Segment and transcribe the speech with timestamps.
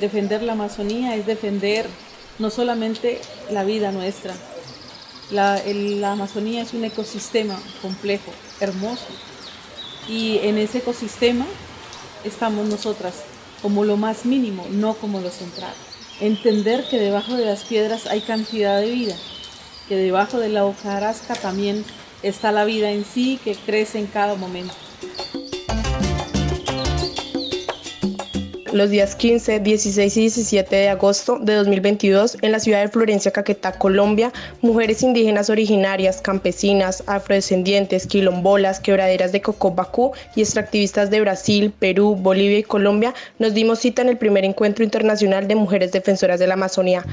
[0.00, 1.86] Defender la Amazonía es defender
[2.38, 3.20] no solamente
[3.50, 4.34] la vida nuestra,
[5.30, 5.60] la,
[6.10, 9.06] Amazonía es un ecosistema complejo, hermoso,
[10.08, 11.46] y en ese ecosistema
[12.24, 13.22] estamos nosotras
[13.62, 15.74] como lo más mínimo, no como lo central.
[16.20, 19.16] Entender que debajo de las piedras hay cantidad de vida,
[19.88, 21.84] que debajo de la hojarasca también
[22.22, 24.74] está la vida en sí que crece en cada momento.
[28.72, 33.30] Los días 15, 16 y 17 de agosto de 2022 en la ciudad de Florencia,
[33.30, 41.72] Caquetá, Colombia, mujeres indígenas originarias, campesinas, afrodescendientes, quilombolas, quebraderas de Cocobacú y extractivistas de Brasil,
[41.78, 46.38] Perú, Bolivia y Colombia nos dimos cita en el primer encuentro internacional de mujeres defensoras
[46.38, 47.04] de la Amazonía.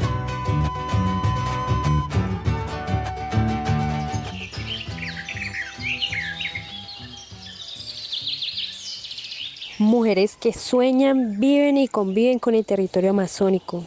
[9.80, 13.83] Mujeres que sueñan, viven y conviven con el territorio amazónico.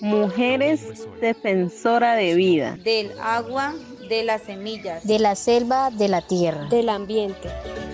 [0.00, 2.76] Mujeres defensora de vida.
[2.82, 3.74] Del agua,
[4.08, 5.06] de las semillas.
[5.06, 6.64] De la selva, de la tierra.
[6.68, 7.48] Del ambiente.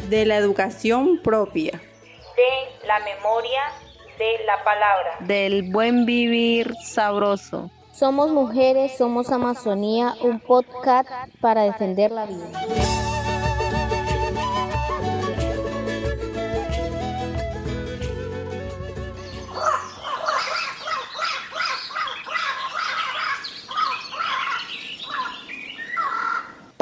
[0.08, 1.72] De la educación propia.
[1.72, 3.60] De la memoria,
[4.18, 5.16] de la palabra.
[5.20, 7.70] Del buen vivir sabroso.
[7.92, 11.08] Somos mujeres, somos Amazonía, un podcast
[11.40, 13.13] para defender la vida.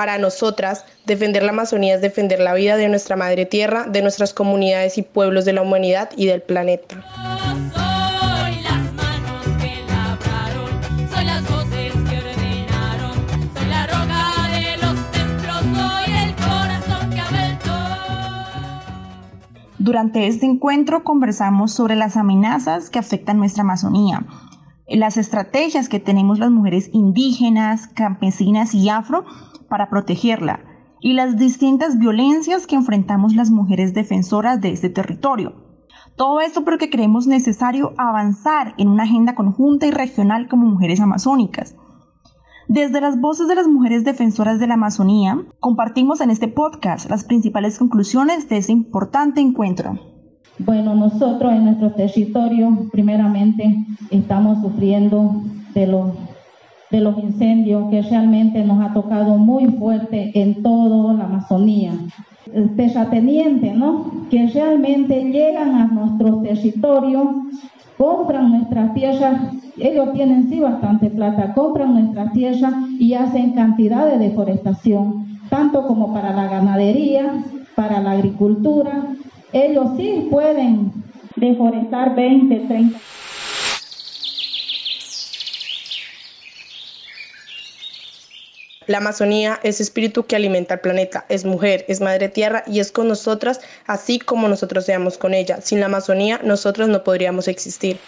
[0.02, 4.34] Para nosotras, defender la Amazonía es defender la vida de nuestra madre tierra, de nuestras
[4.34, 6.96] comunidades y pueblos de la humanidad y del planeta.
[19.78, 24.24] Durante este encuentro conversamos sobre las amenazas que afectan nuestra Amazonía,
[24.96, 29.24] las estrategias que tenemos las mujeres indígenas, campesinas y afro
[29.68, 30.60] para protegerla
[31.00, 35.54] y las distintas violencias que enfrentamos las mujeres defensoras de este territorio.
[36.16, 41.74] Todo esto porque creemos necesario avanzar en una agenda conjunta y regional como mujeres amazónicas.
[42.68, 47.24] Desde las voces de las mujeres defensoras de la Amazonía, compartimos en este podcast las
[47.24, 50.11] principales conclusiones de este importante encuentro.
[50.64, 55.42] Bueno, nosotros en nuestro territorio, primeramente, estamos sufriendo
[55.74, 61.92] de los incendios que realmente nos ha tocado muy fuerte en toda la Amazonía.
[62.76, 64.26] Terratenientes, ¿no?
[64.30, 67.44] Que realmente llegan a nuestro territorio,
[67.98, 69.40] compran nuestras tierras,
[69.78, 76.12] ellos tienen sí bastante plata, compran nuestras tierras y hacen cantidad de deforestación, tanto como
[76.12, 77.32] para la ganadería,
[77.74, 79.08] para la agricultura.
[79.52, 80.92] Ellos sí pueden
[81.36, 82.98] deforestar 20, 30.
[88.86, 92.90] La Amazonía es espíritu que alimenta el planeta, es mujer, es madre tierra y es
[92.90, 95.60] con nosotras así como nosotros seamos con ella.
[95.60, 97.98] Sin la Amazonía nosotros no podríamos existir.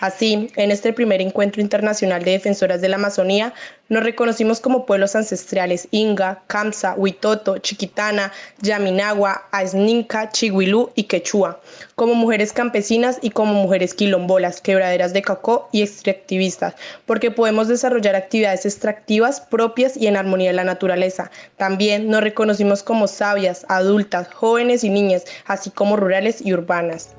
[0.00, 3.52] Así, en este primer encuentro internacional de defensoras de la Amazonía,
[3.88, 11.60] nos reconocimos como pueblos ancestrales Inga, Kamsa, Huitoto, Chiquitana, Yaminagua, Aizninca, Chihuilú y Quechua,
[11.96, 16.74] como mujeres campesinas y como mujeres quilombolas, quebraderas de cacó y extractivistas,
[17.06, 21.30] porque podemos desarrollar actividades extractivas propias y en armonía de la naturaleza.
[21.56, 27.14] También nos reconocimos como sabias, adultas, jóvenes y niñas, así como rurales y urbanas.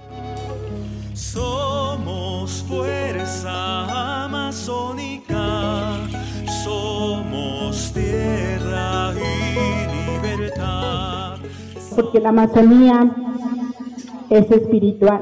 [2.50, 5.98] Somos fuerza amazónica,
[6.64, 11.38] somos tierra y libertad.
[11.96, 13.12] Porque la Amazonía
[14.30, 15.22] es espiritual.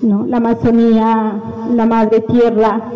[0.00, 0.26] ¿no?
[0.26, 1.42] La Amazonía,
[1.74, 2.92] la madre tierra,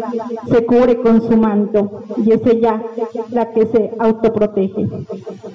[0.49, 2.83] se cubre con su manto y es ella
[3.31, 4.89] la que se autoprotege.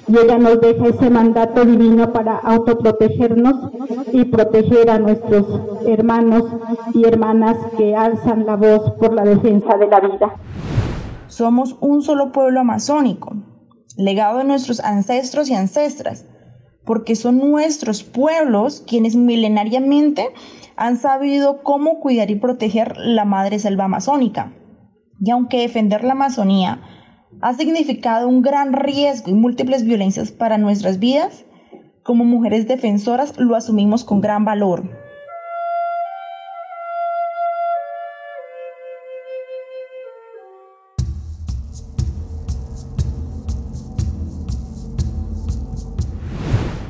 [0.08, 3.72] Y ella nos deja ese mandato divino para autoprotegernos
[4.12, 5.46] y proteger a nuestros
[5.86, 6.44] hermanos
[6.94, 10.34] y hermanas que alzan la voz por la defensa de la vida.
[11.28, 13.34] Somos un solo pueblo amazónico,
[13.96, 16.24] legado de nuestros ancestros y ancestras
[16.88, 20.30] porque son nuestros pueblos quienes milenariamente
[20.74, 24.54] han sabido cómo cuidar y proteger la madre selva amazónica.
[25.20, 26.80] Y aunque defender la Amazonía
[27.42, 31.44] ha significado un gran riesgo y múltiples violencias para nuestras vidas,
[32.02, 35.07] como mujeres defensoras lo asumimos con gran valor.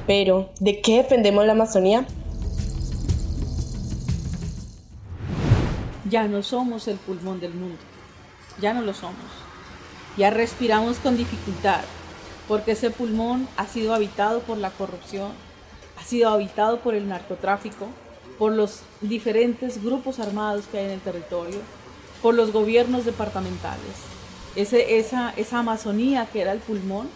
[0.08, 2.06] Pero, ¿de qué defendemos la Amazonía?
[6.08, 7.76] Ya no somos el pulmón del mundo,
[8.58, 9.16] ya no lo somos.
[10.16, 11.82] Ya respiramos con dificultad,
[12.48, 15.32] porque ese pulmón ha sido habitado por la corrupción,
[16.00, 17.88] ha sido habitado por el narcotráfico,
[18.38, 21.58] por los diferentes grupos armados que hay en el territorio,
[22.22, 23.82] por los gobiernos departamentales.
[24.56, 27.10] Esa, esa Amazonía que era el pulmón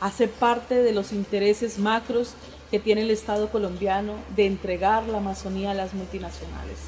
[0.00, 2.34] hace parte de los intereses macros
[2.70, 6.78] que tiene el Estado colombiano de entregar la Amazonía a las multinacionales.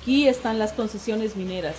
[0.00, 1.76] Aquí están las concesiones mineras.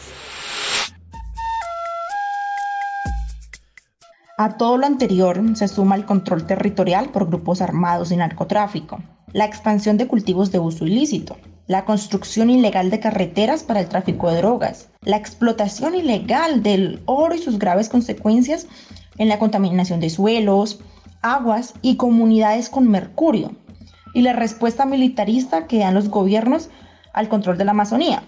[4.39, 9.01] A todo lo anterior se suma el control territorial por grupos armados y narcotráfico,
[9.33, 14.29] la expansión de cultivos de uso ilícito, la construcción ilegal de carreteras para el tráfico
[14.29, 18.67] de drogas, la explotación ilegal del oro y sus graves consecuencias
[19.17, 20.79] en la contaminación de suelos,
[21.21, 23.51] aguas y comunidades con mercurio,
[24.13, 26.69] y la respuesta militarista que dan los gobiernos
[27.13, 28.23] al control de la Amazonía.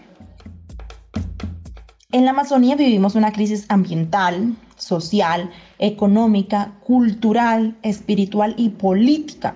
[2.11, 9.55] En la Amazonía vivimos una crisis ambiental, social, económica, cultural, espiritual y política,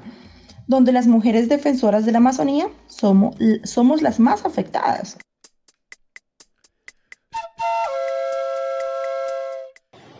[0.68, 5.18] donde las mujeres defensoras de la Amazonía somos, somos las más afectadas.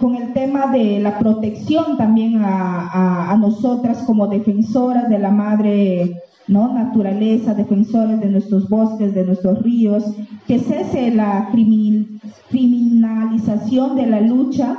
[0.04, 7.54] Con el tema de la protección también a, nosotras como defensoras de la madre naturaleza,
[7.54, 10.04] defensores de nuestros bosques, de nuestros ríos,
[10.46, 14.78] que cese la criminalización de la lucha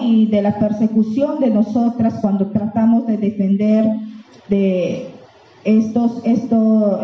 [0.00, 3.84] y de la persecución de nosotras cuando tratamos de defender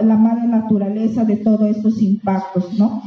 [0.03, 3.03] la madre naturaleza de todos estos impactos, ¿no?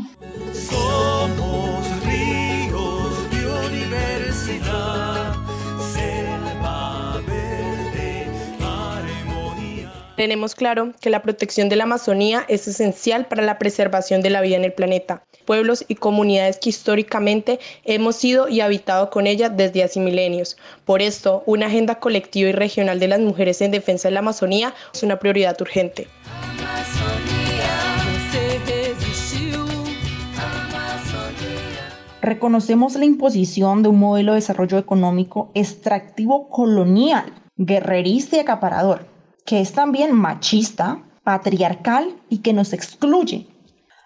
[10.16, 14.42] Tenemos claro que la protección de la Amazonía es esencial para la preservación de la
[14.42, 19.50] vida en el planeta, pueblos y comunidades que históricamente hemos sido y habitado con ella
[19.50, 20.56] desde hace milenios.
[20.86, 24.76] Por esto, una agenda colectiva y regional de las mujeres en defensa de la Amazonía
[24.94, 26.08] es una prioridad urgente.
[32.22, 39.13] Reconocemos la imposición de un modelo de desarrollo económico extractivo colonial, guerrerista y acaparador
[39.46, 43.48] que es también machista, patriarcal y que nos excluye.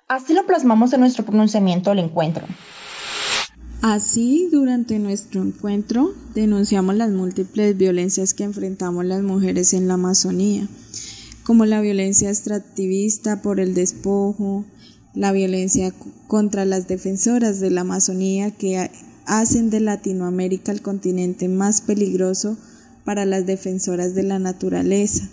[0.07, 2.45] Así lo plasmamos en nuestro pronunciamiento del encuentro.
[3.81, 10.67] Así, durante nuestro encuentro, denunciamos las múltiples violencias que enfrentamos las mujeres en la Amazonía,
[11.43, 14.65] como la violencia extractivista por el despojo,
[15.13, 15.93] la violencia
[16.27, 18.89] contra las defensoras de la Amazonía que
[19.25, 22.57] hacen de Latinoamérica el continente más peligroso
[23.07, 25.29] para las defensoras de la naturaleza.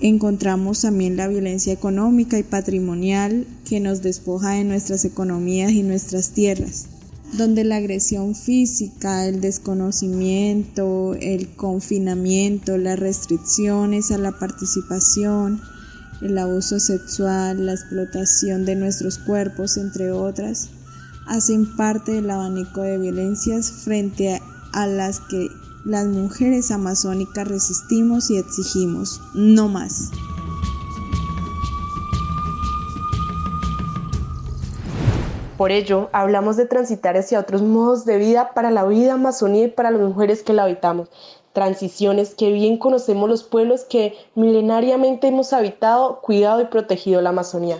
[0.00, 6.30] Encontramos también la violencia económica y patrimonial que nos despoja de nuestras economías y nuestras
[6.30, 6.86] tierras,
[7.34, 15.60] donde la agresión física, el desconocimiento, el confinamiento, las restricciones a la participación,
[16.22, 20.70] el abuso sexual, la explotación de nuestros cuerpos, entre otras,
[21.26, 24.40] hacen parte del abanico de violencias frente
[24.72, 25.48] a las que
[25.84, 30.10] las mujeres amazónicas resistimos y exigimos, no más.
[35.56, 39.68] Por ello, hablamos de transitar hacia otros modos de vida para la vida amazonía y
[39.68, 41.08] para las mujeres que la habitamos.
[41.52, 47.78] Transiciones que bien conocemos los pueblos que milenariamente hemos habitado, cuidado y protegido la Amazonía.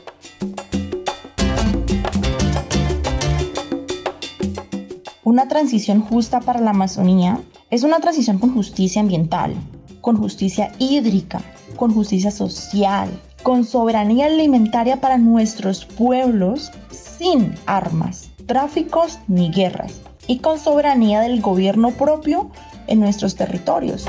[5.24, 7.38] Una transición justa para la Amazonía
[7.70, 9.54] es una transición con justicia ambiental,
[10.00, 11.40] con justicia hídrica,
[11.76, 13.08] con justicia social,
[13.44, 21.40] con soberanía alimentaria para nuestros pueblos sin armas, tráficos ni guerras y con soberanía del
[21.40, 22.50] gobierno propio
[22.88, 24.08] en nuestros territorios.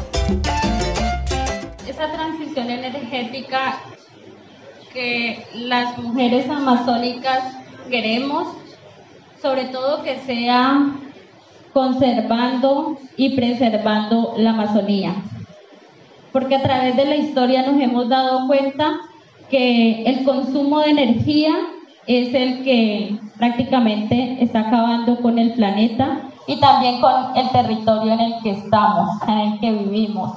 [1.87, 3.77] Esa transición energética
[4.91, 7.53] que las mujeres amazónicas
[7.87, 8.47] queremos,
[9.39, 11.01] sobre todo que sea
[11.73, 15.15] conservando y preservando la Amazonía.
[16.31, 18.99] Porque a través de la historia nos hemos dado cuenta
[19.49, 21.53] que el consumo de energía
[22.07, 28.19] es el que prácticamente está acabando con el planeta y también con el territorio en
[28.19, 30.31] el que estamos, en el que vivimos.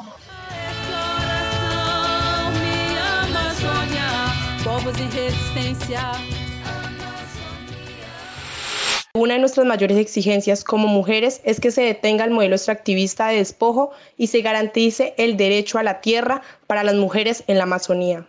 [9.17, 13.39] Una de nuestras mayores exigencias como mujeres es que se detenga el modelo extractivista de
[13.39, 18.27] despojo y se garantice el derecho a la tierra para las mujeres en la Amazonía.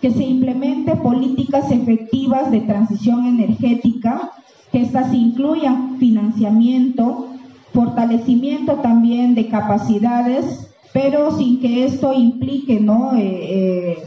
[0.00, 4.32] Que se implemente políticas efectivas de transición energética,
[4.72, 7.28] que estas incluyan financiamiento,
[7.74, 13.14] fortalecimiento también de capacidades, pero sin que esto implique ¿no?
[13.16, 13.98] Eh, eh,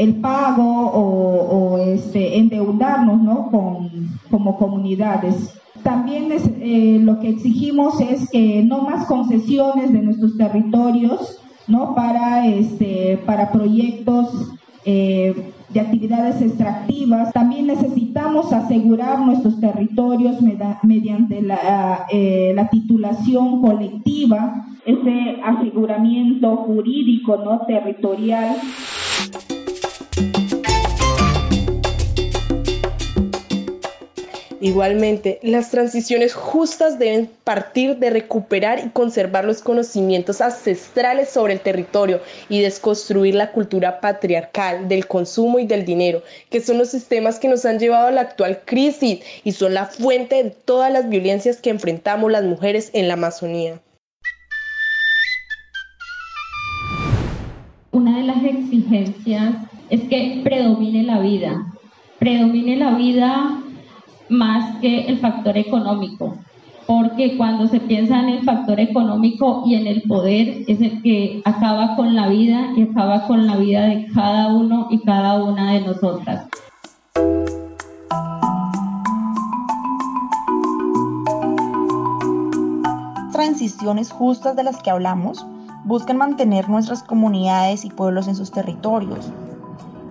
[0.00, 3.50] el pago o, este, endeudarnos ¿no?
[3.50, 5.54] Con, como comunidades.
[5.82, 11.38] También eh, lo que exigimos es que no más concesiones de nuestros territorios
[11.68, 11.94] ¿no?
[11.94, 14.54] para, este, para proyectos
[14.86, 17.32] eh, de actividades extractivas.
[17.32, 20.36] También necesitamos asegurar nuestros territorios
[20.82, 28.56] mediante la, eh, la, titulación colectiva, ese aseguramiento jurídico no territorial.
[34.62, 41.60] Igualmente, las transiciones justas deben partir de recuperar y conservar los conocimientos ancestrales sobre el
[41.60, 47.38] territorio y desconstruir la cultura patriarcal del consumo y del dinero, que son los sistemas
[47.38, 51.08] que nos han llevado a la actual crisis y son la fuente de todas las
[51.08, 53.80] violencias que enfrentamos las mujeres en la Amazonía.
[57.92, 59.54] Una de las exigencias
[59.88, 61.64] es que predomine la vida,
[62.18, 63.62] predomine la vida
[64.30, 66.36] más que el factor económico,
[66.86, 71.42] porque cuando se piensa en el factor económico y en el poder es el que
[71.44, 75.72] acaba con la vida y acaba con la vida de cada uno y cada una
[75.72, 76.46] de nosotras.
[83.32, 85.46] Transiciones justas de las que hablamos
[85.84, 89.32] buscan mantener nuestras comunidades y pueblos en sus territorios.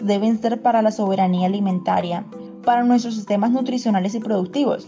[0.01, 2.25] Deben ser para la soberanía alimentaria,
[2.69, 4.87] para nuestros sistemas nutricionales y productivos,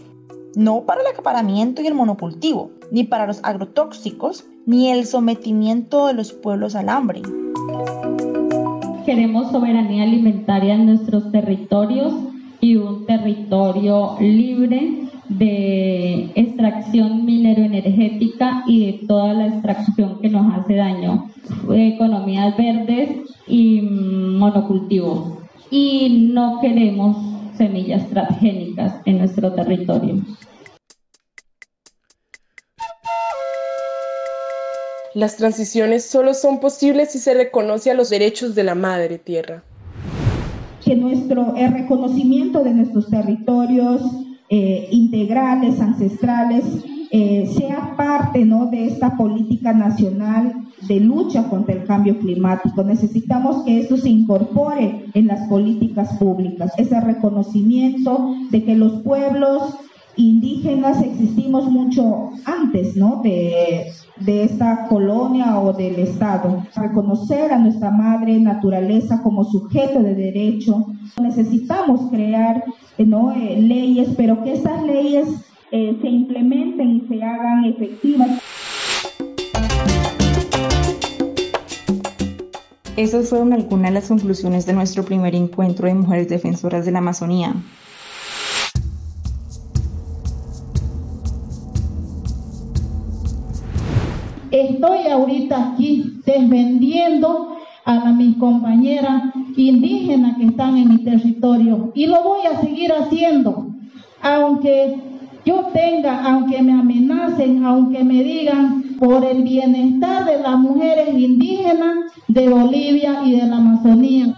[0.54, 6.14] no para el acaparamiento y el monocultivo, ni para los agrotóxicos, ni el sometimiento de
[6.14, 7.22] los pueblos al hambre.
[9.04, 12.14] Queremos soberanía alimentaria en nuestros territorios
[12.60, 20.76] y un territorio libre de extracción minero-energética y de toda la extracción que nos hace
[20.76, 21.30] daño,
[21.68, 25.38] economías verdes y monocultivo.
[25.68, 30.22] Y no queremos semillas transgénicas en nuestro territorio.
[35.14, 39.62] Las transiciones solo son posibles si se reconoce a los derechos de la madre tierra.
[40.82, 44.00] Que nuestro el reconocimiento de nuestros territorios
[44.48, 46.64] eh, integrales, ancestrales,
[47.14, 48.68] eh, sea parte ¿no?
[48.68, 52.82] de esta política nacional de lucha contra el cambio climático.
[52.82, 59.74] Necesitamos que eso se incorpore en las políticas públicas, ese reconocimiento de que los pueblos
[60.16, 63.20] indígenas existimos mucho antes ¿no?
[63.22, 63.88] de,
[64.20, 66.64] de esta colonia o del Estado.
[66.74, 70.86] Reconocer a nuestra madre naturaleza como sujeto de derecho.
[71.20, 72.64] Necesitamos crear
[72.96, 73.32] ¿no?
[73.32, 75.28] Eh, leyes, pero que esas leyes
[75.74, 78.28] eh, se implementen y se hagan efectivas.
[82.94, 86.98] Esas fueron algunas de las conclusiones de nuestro primer encuentro de mujeres defensoras de la
[86.98, 87.54] Amazonía.
[94.50, 102.22] Estoy ahorita aquí defendiendo a mis compañeras indígenas que están en mi territorio y lo
[102.22, 103.68] voy a seguir haciendo,
[104.20, 105.11] aunque
[105.44, 112.12] yo tenga, aunque me amenacen, aunque me digan, por el bienestar de las mujeres indígenas
[112.28, 114.34] de Bolivia y de la Amazonía.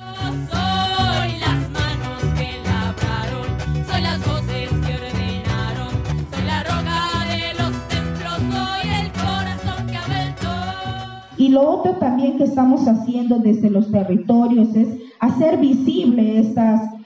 [11.37, 14.89] Y lo otro también que estamos haciendo desde los territorios es
[15.21, 16.39] hacer visible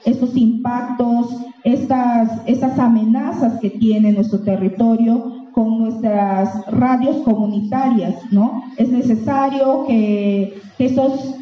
[0.05, 1.27] estos impactos,
[1.63, 8.63] estas, estas amenazas que tiene nuestro territorio con nuestras radios comunitarias, ¿no?
[8.77, 11.35] Es necesario que, que esos,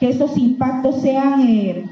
[0.00, 1.84] que estos impactos sean eh,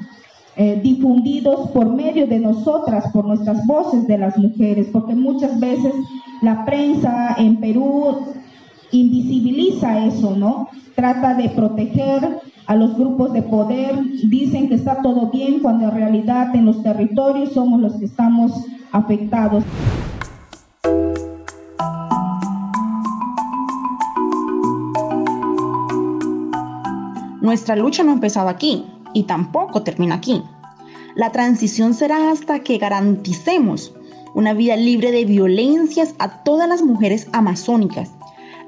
[0.57, 5.95] eh, difundidos por medio de nosotras, por nuestras voces de las mujeres, porque muchas veces
[6.43, 8.19] la prensa en Perú
[8.93, 10.69] invisibiliza eso, ¿no?
[10.95, 15.95] Trata de proteger a los grupos de poder, dicen que está todo bien cuando en
[15.95, 18.53] realidad en los territorios somos los que estamos
[18.93, 19.65] afectados.
[27.41, 28.87] Nuestra lucha no ha empezado aquí.
[29.15, 30.43] Y tampoco termina aquí.
[31.15, 33.93] La transición será hasta que garanticemos
[34.35, 38.11] una vida libre de violencias a todas las mujeres amazónicas.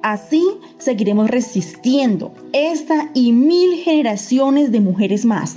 [0.05, 0.43] Así
[0.77, 5.57] seguiremos resistiendo esta y mil generaciones de mujeres más.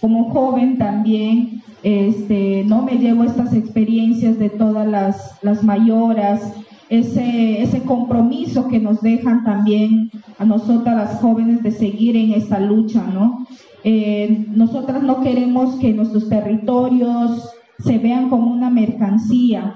[0.00, 6.54] Como joven también este, no me llevo estas experiencias de todas las, las mayoras,
[6.88, 12.60] ese, ese compromiso que nos dejan también a nosotras las jóvenes de seguir en esta
[12.60, 13.48] lucha, ¿no?
[13.82, 17.50] Eh, nosotras no queremos que nuestros territorios
[17.80, 19.74] se vean como una mercancía,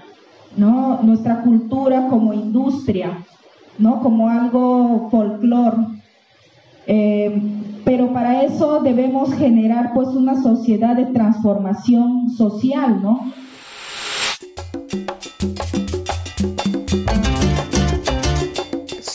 [0.57, 1.01] ¿no?
[1.03, 3.25] Nuestra cultura como industria,
[3.79, 4.01] ¿no?
[4.01, 5.77] Como algo folclor.
[6.87, 7.41] Eh,
[7.85, 13.33] pero para eso debemos generar pues una sociedad de transformación social, ¿no?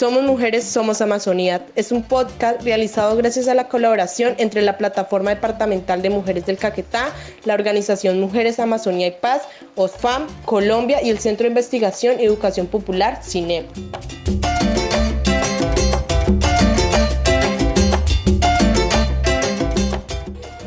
[0.06, 5.30] Somos Mujeres, Somos Amazonía es un podcast realizado gracias a la colaboración entre la Plataforma
[5.30, 7.14] Departamental de Mujeres del Caquetá,
[7.46, 9.44] la Organización Mujeres Amazonía y Paz,
[9.76, 13.68] OSFAM, Colombia y el Centro de Investigación y Educación Popular, CINEP.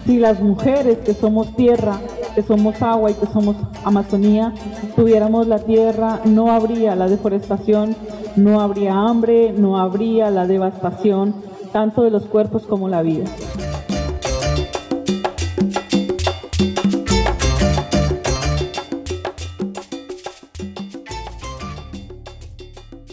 [0.04, 2.00] Si las mujeres que somos tierra,
[2.34, 4.52] que somos agua y que somos Amazonía,
[4.94, 7.96] tuviéramos la tierra, no habría la deforestación,
[8.36, 11.34] no habría hambre, no habría la devastación,
[11.72, 13.24] tanto de los cuerpos como la vida.